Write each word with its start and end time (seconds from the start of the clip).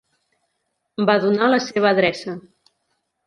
Va 1.09 1.17
donar 1.25 1.49
la 1.51 1.59
seva 1.65 1.91
adreça. 1.91 2.35